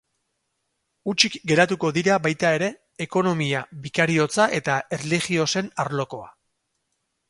[1.11, 2.71] Hutsik geratuko dira baita ere,
[3.07, 6.31] ekonomia bikariotza eta erligiosen arlokoa.